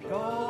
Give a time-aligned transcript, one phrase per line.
[0.00, 0.41] 넘쳐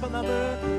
[0.00, 0.73] 내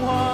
[0.00, 0.31] 我。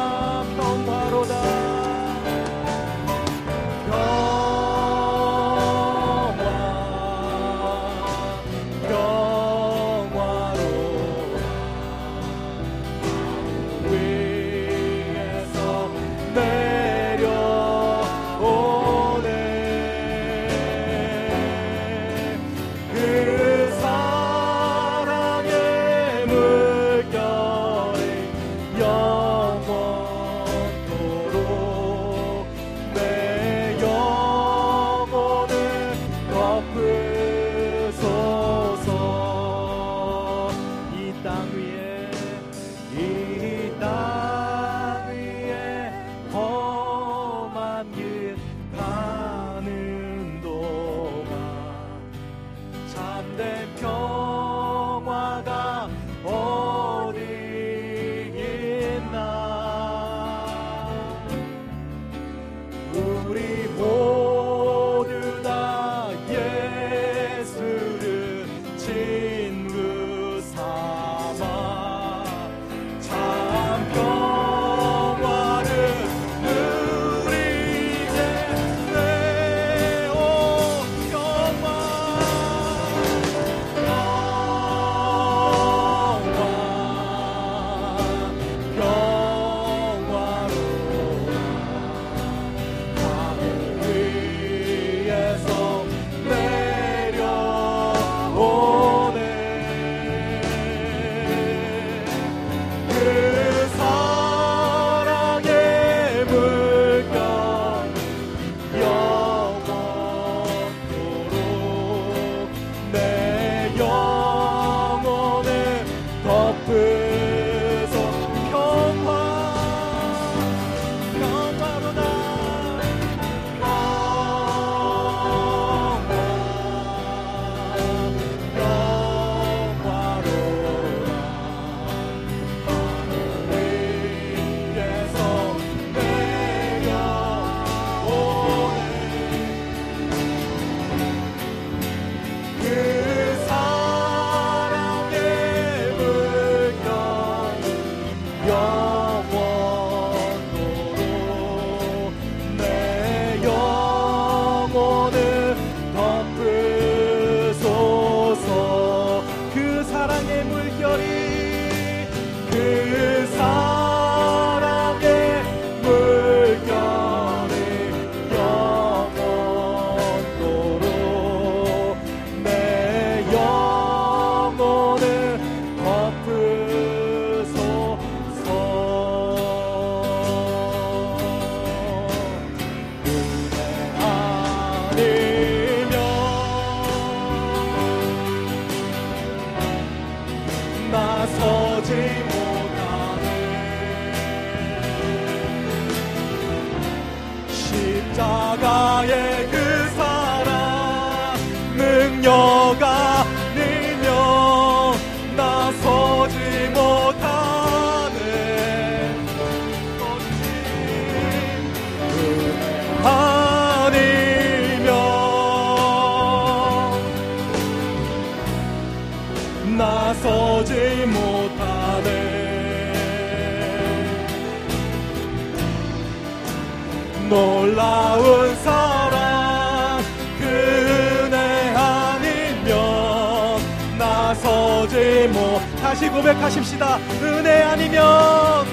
[227.28, 230.02] 놀라운 사랑
[230.38, 231.36] 그 은혜
[231.76, 233.60] 아니면
[233.98, 236.98] 나서지 못 다시 고백하십시다.
[237.22, 238.66] 은혜 아니면.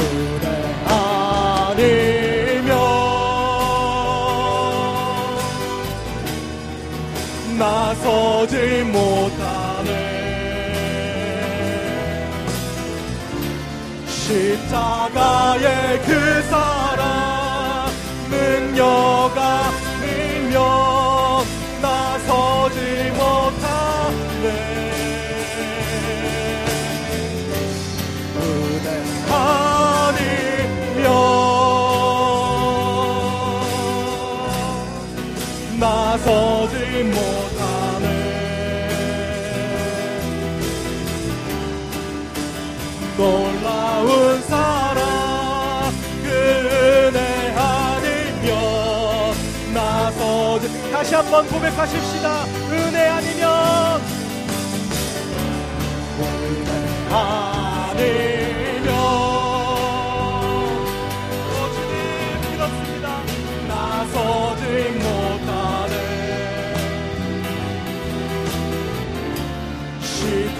[0.00, 0.48] 은혜
[0.86, 2.68] 아니면
[7.58, 10.14] 나서지 못하네.
[14.06, 15.83] 십자가의
[36.24, 38.06] 나서지 못하네.
[43.18, 45.92] 놀라운 사랑
[46.22, 46.28] 그
[47.10, 49.34] 은혜 아니면
[49.74, 50.90] 나서지.
[50.90, 52.44] 다시 한번 고백하십시다.
[52.72, 54.00] 은혜 아니면
[57.10, 57.43] 아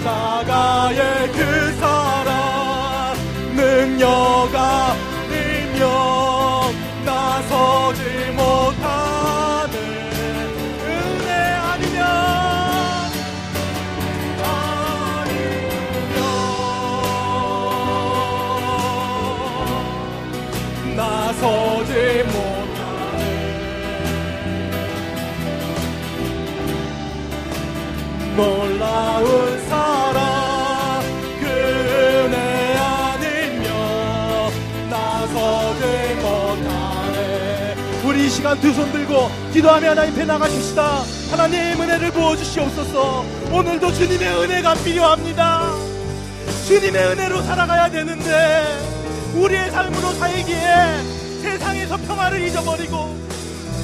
[0.04, 3.16] 십자가의 그 사랑
[3.56, 4.53] 능력
[38.54, 41.02] 시간 두손 들고 기도하며 하나님 께 나가십시다.
[41.30, 43.24] 하나님 은혜를 부어주시옵소서.
[43.50, 45.72] 오늘도 주님의 은혜가 필요합니다.
[46.66, 51.02] 주님의 은혜로 살아가야 되는데 우리의 삶으로 살기에
[51.42, 53.16] 세상에서 평화를 잊어버리고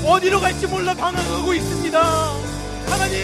[0.04, 2.00] 어디로 갈지 몰라 방황하고 있습니다.
[2.88, 3.20] 하나님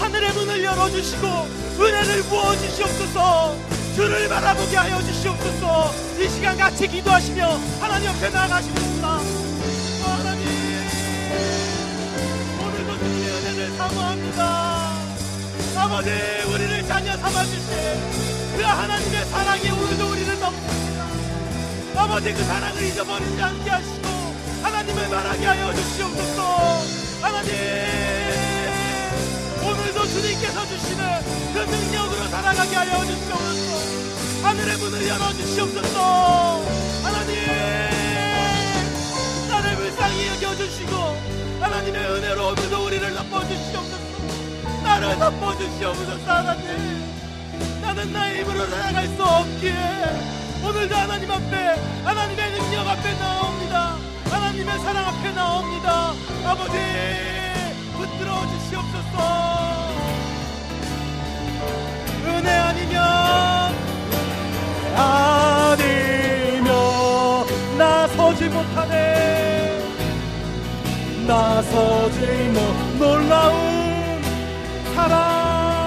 [0.00, 1.26] 하늘의 문을 열어주시고
[1.80, 3.54] 은혜를 부어주시옵소서.
[3.96, 5.92] 주를 바라보게 하여 주시옵소서.
[6.20, 8.87] 이 시간 같이 기도하시며 하나님 옆에 나아가시겠
[13.88, 14.92] 사모합니다.
[15.76, 16.10] 아버지
[16.52, 17.68] 우리를 자녀 삼아주신
[18.56, 21.06] 그 하나님의 사랑이 오늘도 우리를 넘칩니다.
[21.96, 24.08] 아버지 그 사랑을 잊어버리지 않게 하시고
[24.62, 26.82] 하나님을 말하게 하여 주시옵소서.
[27.22, 27.52] 하나님
[29.62, 31.20] 오늘도 주님께서 주시는
[31.54, 34.42] 그 능력으로 살아가게 하여 주시옵소서.
[34.42, 36.62] 하늘의 문을 열어 주시옵소서.
[37.02, 37.97] 하나님 나를
[39.88, 40.92] 불쌍히 여겨주시고
[41.60, 44.22] 하나님의 은혜로 오늘도 우리를 덮어주시옵소서.
[44.82, 47.08] 나를 덮어주시옵소서 하나님.
[47.80, 49.72] 나는 나의 힘으로 살아갈 수 없기에
[50.62, 51.56] 오늘도 하나님 앞에
[52.04, 53.96] 하나님의 능력 앞에 나옵니다.
[54.26, 56.12] 하나님의 사랑 앞에 나옵니다.
[56.44, 56.76] 아버지
[57.96, 59.57] 붙들어 주시옵소서
[71.28, 72.20] 나서지
[72.54, 72.58] 못
[72.98, 74.22] 놀라운
[74.94, 75.86] 사랑.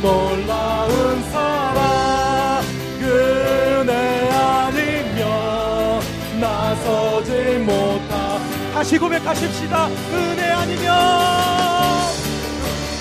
[0.00, 2.62] 놀라운 사랑.
[3.00, 6.00] 그네 아니면
[6.40, 8.38] 나서지 못하.
[8.72, 9.88] 다시 고백하십시다.
[10.12, 10.94] 은혜 아니면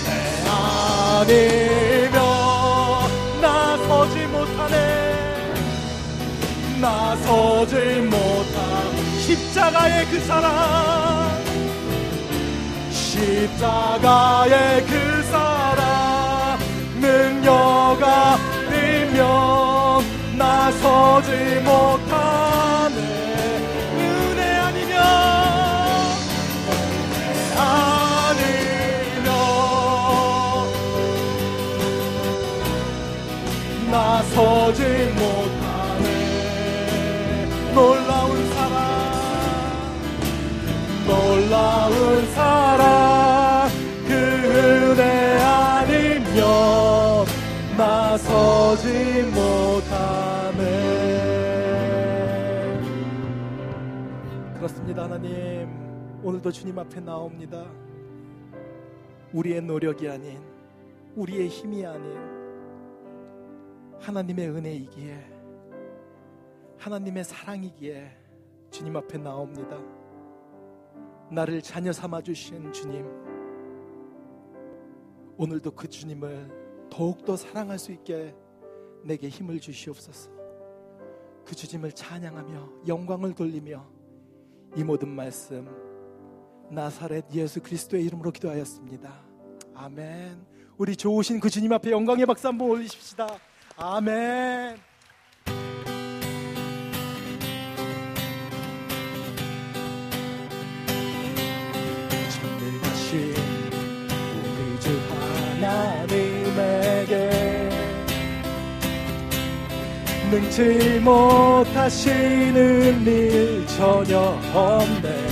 [0.08, 0.12] 은혜
[2.10, 2.18] 아니면
[3.42, 4.76] 나서지 못하네.
[6.82, 7.76] 나서지
[8.10, 8.93] 못한
[9.24, 11.32] 십자가의 그 사랑.
[12.92, 16.60] 십자가의 그 사랑.
[17.00, 19.24] 능력 아니면
[20.38, 21.73] 나서지 못
[56.44, 57.66] 오늘도 주님 앞에 나옵니다.
[59.32, 60.42] 우리의 노력이 아닌,
[61.16, 62.18] 우리의 힘이 아닌,
[64.02, 65.26] 하나님의 은혜이기에,
[66.80, 68.18] 하나님의 사랑이기에
[68.72, 69.80] 주님 앞에 나옵니다.
[71.32, 73.08] 나를 자녀 삼아 주신 주님,
[75.38, 78.36] 오늘도 그 주님을 더욱더 사랑할 수 있게
[79.02, 80.30] 내게 힘을 주시옵소서.
[81.46, 83.86] 그 주님을 찬양하며 영광을 돌리며
[84.76, 85.93] 이 모든 말씀
[86.74, 89.14] 나사렛 예수 그리스도의 이름으로 기도하였습니다.
[89.76, 90.46] 아멘.
[90.78, 93.28] 우리 좋으신 그 주님 앞에 영광의 박수 한번 올리십시다.
[93.78, 94.78] 아멘.
[110.32, 112.56] 능치 못하시는
[113.06, 114.18] 일 전혀
[114.52, 115.23] 없네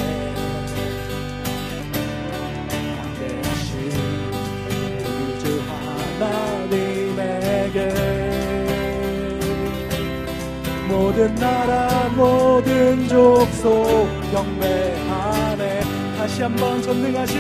[11.12, 15.82] 모든 나라 모든 족속 경배하네.
[16.18, 17.38] 다시 한번 전능하신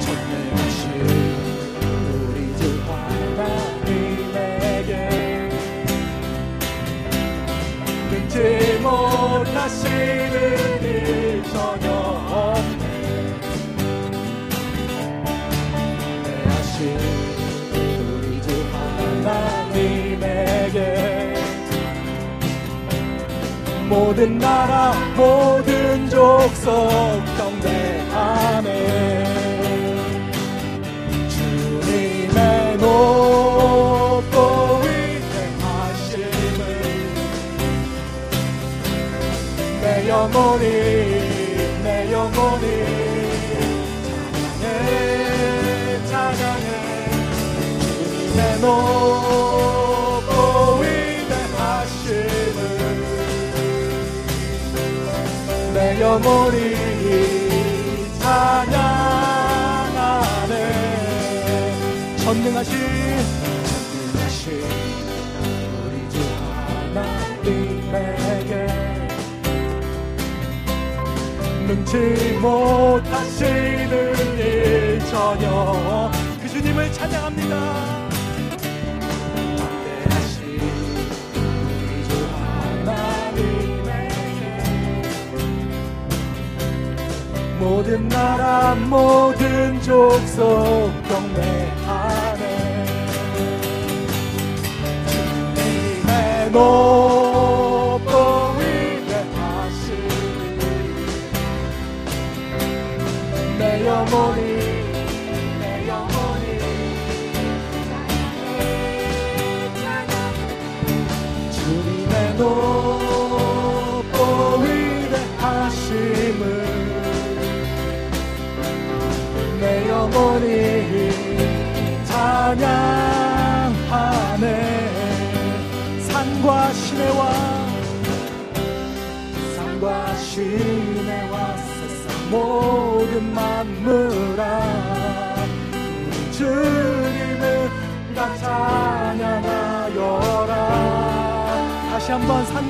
[0.00, 0.90] 전능하신
[2.08, 2.80] 우리 주
[3.84, 4.90] 하나님에게.
[8.10, 10.32] 능치 못하시는
[10.82, 12.69] 일 전혀 없
[23.90, 26.70] 모든 나라 모든 족속
[27.36, 28.68] 경배하네.
[31.28, 34.36] 주님의 높고
[34.84, 36.60] 위대하심을
[39.80, 40.64] 내 영혼이
[41.82, 42.66] 내 영혼이
[44.62, 46.68] 찬양해 찬양해.
[47.80, 49.19] 주님의 높
[56.10, 56.74] 영혼이
[58.18, 58.74] 찬양하네
[62.16, 62.74] 전능하신
[63.68, 64.42] 전능하신
[65.84, 66.18] 우리 주
[67.44, 68.52] 하나님에게
[71.68, 71.94] 능치
[72.40, 73.94] 못하시는
[74.36, 76.10] 일 전혀
[76.42, 77.99] 그 주님을 찬양합니다
[87.80, 90.44] 모든 나라 모든 족속
[91.08, 92.84] 경배하네.
[95.08, 96.99] 주님의 높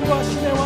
[0.01, 0.61] 산과 시내와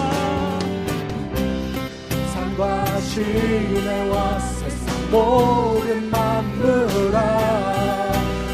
[2.34, 7.20] 산과 시내와 세상 모든 만물아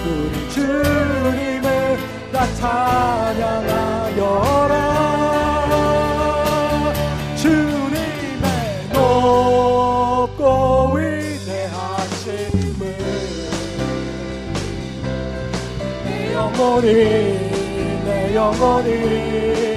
[0.05, 1.97] 우리 주님을
[2.31, 3.61] 다 찬양하여라.
[7.35, 8.47] 주님의
[8.93, 10.41] 높고
[10.95, 12.81] 위대하심을
[16.05, 16.88] 내 영혼이
[18.03, 19.71] 내 영혼이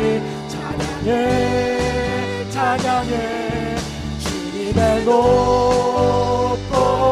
[1.04, 3.76] 찬양해 찬양해.
[4.20, 6.66] 주님의 높고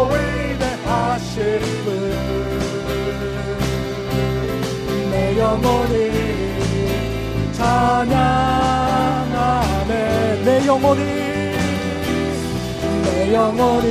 [0.08, 1.42] 위대하심을
[5.10, 6.10] 내 영혼이
[7.52, 8.32] 찬양하네
[10.42, 11.02] 내 영혼이
[13.04, 13.88] 내 영혼이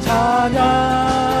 [0.00, 1.39] 찬양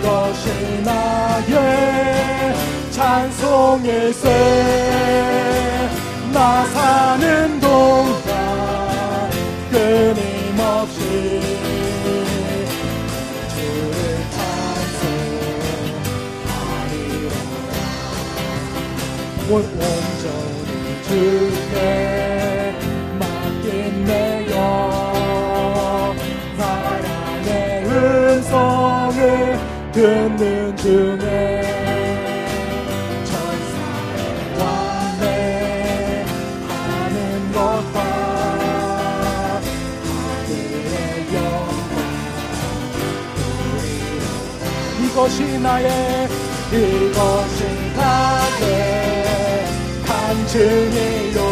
[0.00, 2.54] 이것이 나의
[2.90, 4.28] 찬송일세
[6.32, 7.29] 나 사는
[30.82, 31.60] 중에
[33.24, 34.18] 천사의
[34.58, 36.24] 왕래
[36.68, 37.96] 하는 것과
[40.06, 40.94] 하늘의
[41.34, 41.94] 영광.
[45.04, 45.88] 이것이 나의
[46.72, 47.58] 이것이
[47.94, 48.64] 나의
[50.06, 51.49] 간증이요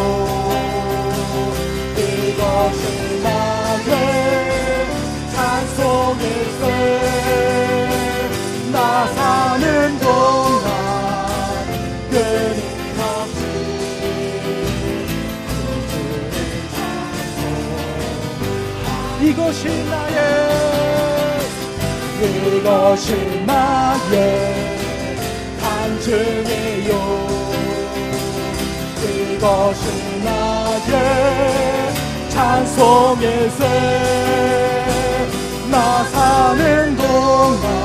[19.49, 20.15] 이것이 나의
[22.21, 23.15] 이것이
[23.47, 24.69] 나의
[25.59, 26.91] 간증이요.
[29.01, 29.83] 이것이
[30.23, 30.93] 나의
[32.29, 33.63] 찬송일세
[35.71, 37.78] 나 사는 동안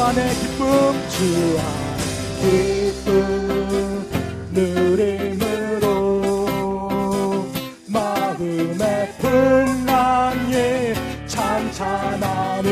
[0.00, 0.64] 주 안의 기쁨
[1.10, 2.48] 주 안의
[2.94, 4.08] 기쁨
[4.50, 5.84] 누림으로
[7.86, 10.54] 마음의 풍랑이
[11.26, 12.66] 찬찬하니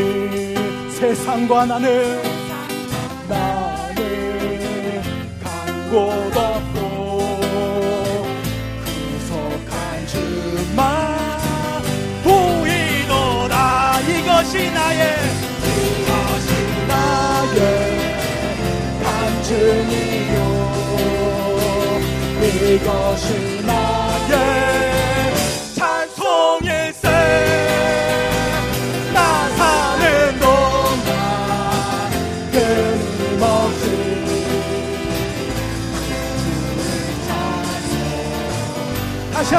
[0.98, 2.27] 세상과 나는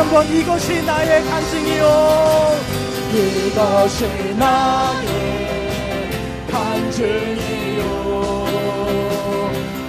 [0.09, 1.85] 한번 이것이 나의 간증이요.
[3.13, 5.07] 이것이 나의
[6.49, 7.83] 간증이요.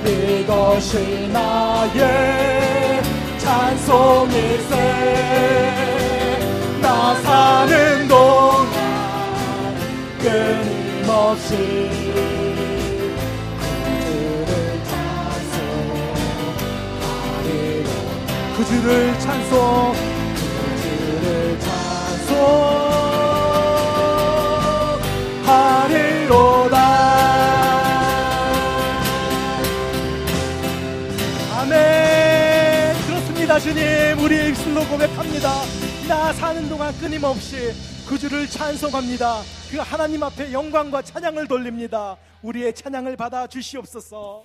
[0.04, 3.02] 이것이 나의
[3.38, 4.76] 찬송일세.
[6.82, 8.68] 나 사는 동안
[10.20, 11.56] 끊임없이
[18.54, 20.09] 그 주를 찬송
[33.60, 34.18] 주님.
[34.24, 35.62] 우리의 입술로 고백합니다.
[36.08, 37.72] 나 사는 동안 끊임없이
[38.08, 39.42] 그 주를 찬송합니다.
[39.70, 42.16] 그 하나님 앞에 영광과 찬양을 돌립니다.
[42.42, 44.44] 우리의 찬양을 받아 주시옵소서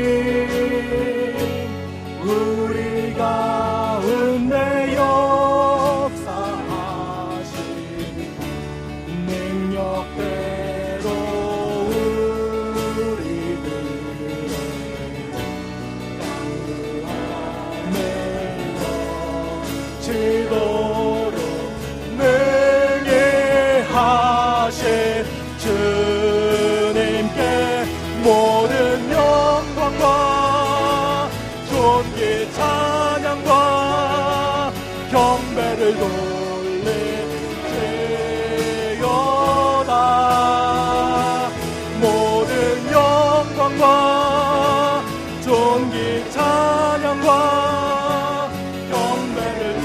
[46.29, 47.29] 찬양과
[48.91, 49.81] 경배를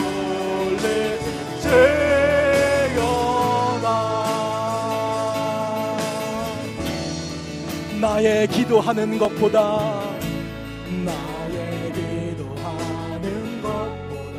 [2.96, 3.86] 돌리지어다.
[8.00, 10.04] 나의 기도하는 것보다
[11.04, 14.38] 나의 기도하는 것보다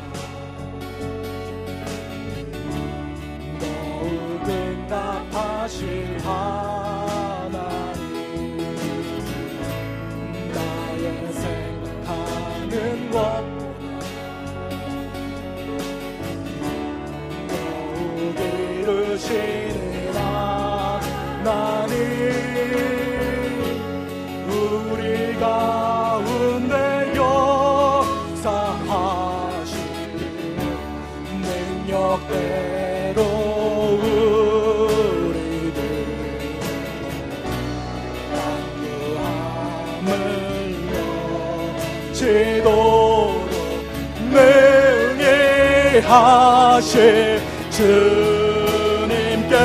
[3.59, 6.66] 더욱 응답하실 하
[46.07, 49.55] 하실 주님께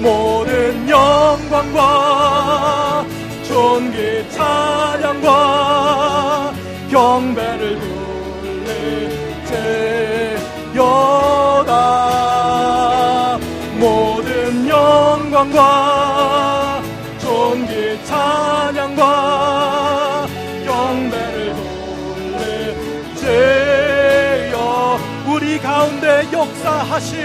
[0.00, 3.04] 모든 영광과
[3.48, 6.52] 존귀 찬양과
[6.90, 7.80] 경배를
[10.74, 13.38] 돌리지어다.
[13.78, 16.01] 모든 영광과
[25.82, 27.18] 가운데 역사하신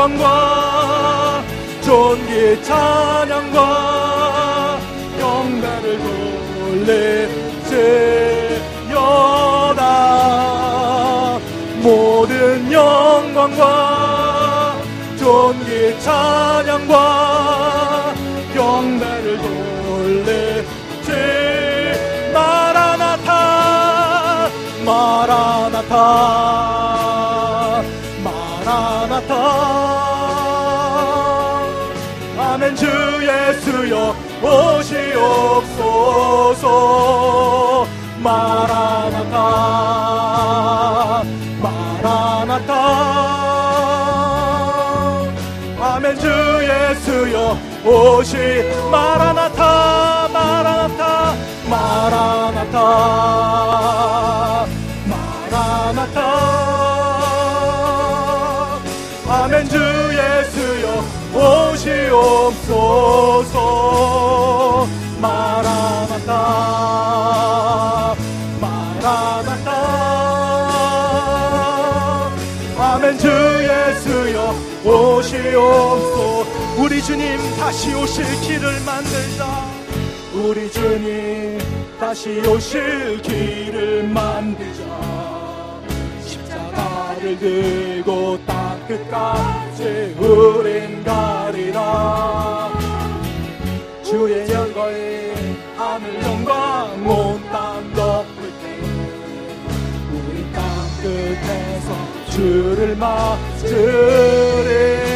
[0.00, 1.44] 영광과
[1.82, 4.78] 존귀 찬양과
[5.18, 6.00] 경배를
[8.88, 9.82] 돌리지어다.
[11.82, 14.80] 모든 영광과
[15.18, 18.14] 존귀 찬양과
[18.54, 21.10] 경배를 돌리지
[22.32, 24.48] 마라나타
[24.82, 26.69] 마라나타
[47.10, 48.36] 예수여 오시
[48.90, 51.34] 마라나타 마라나타
[51.68, 52.76] 마라나타
[55.50, 56.20] 마라나타.
[59.28, 60.86] 아멘 주 예수여
[61.72, 62.80] 오시옵소서
[77.10, 79.66] 주님 다시 오실 길을 만들자.
[80.32, 81.58] 우리 주님
[81.98, 84.84] 다시 오실 길을 만들자.
[86.24, 92.70] 십자가를 들고 땅 끝까지 우린 가리라.
[94.04, 95.32] 주의 영광이
[95.76, 98.78] 하늘 영광 온땅 덮을 때
[100.12, 100.62] 우리 땅
[101.02, 101.92] 끝에서
[102.30, 105.09] 주를 맞으리.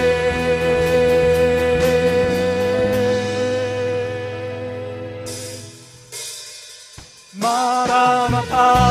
[7.36, 8.83] 마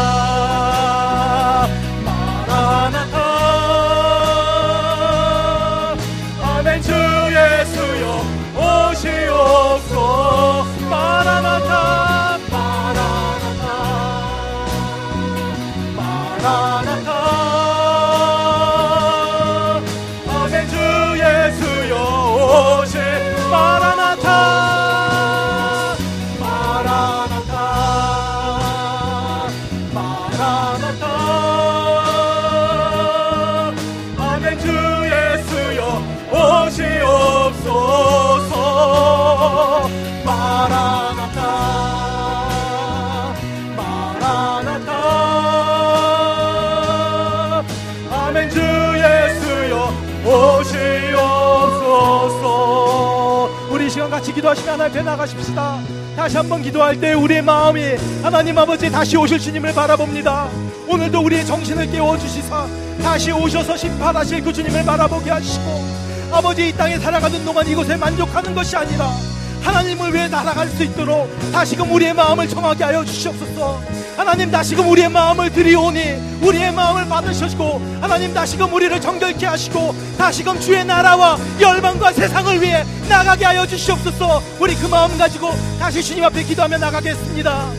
[54.13, 55.79] 같이 기도하시며 하나님 앞에 나가십시다.
[56.15, 57.81] 다시 한번 기도할 때 우리의 마음이
[58.21, 60.49] 하나님 아버지 다시 오실 주님을 바라봅니다.
[60.87, 62.67] 오늘도 우리의 정신을 깨워주시사
[63.01, 65.83] 다시 오셔서 심판하실 그 주님을 바라보게 하시고
[66.31, 69.09] 아버지 이 땅에 살아가는 동안 이곳에 만족하는 것이 아니라
[69.63, 73.81] 하나님을 위해 날아갈 수 있도록 다시금 우리의 마음을 정하게 하여 주시옵소서
[74.15, 80.85] 하나님 다시금 우리의 마음을 드리오니 우리의 마음을 받으시고 하나님 다시금 우리를 정결케 하시고 다시금 주의
[80.85, 86.77] 나라와 열방과 세상을 위해 나가게 하여 주시옵소서 우리 그 마음 가지고 다시 주님 앞에 기도하며
[86.77, 87.71] 나가겠습니다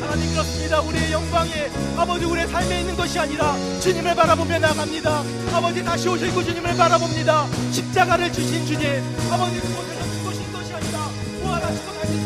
[0.00, 0.80] 하나님 그렇습니다.
[0.80, 1.52] 우리의 영광이
[1.96, 5.22] 아버지 우리의 삶에 있는 것이 아니라 주님을 바라보며 나갑니다.
[5.54, 7.46] 아버지 다시 오실 그 주님을 바라봅니다.
[7.70, 11.08] 십자가를 주신 주님 아버지 그곳에서 죽으신 것이 아니라
[11.42, 12.24] 부활하시고 다시